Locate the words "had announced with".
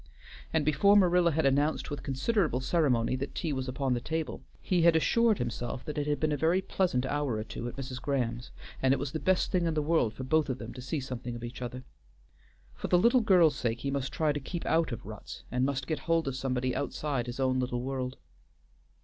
1.29-2.01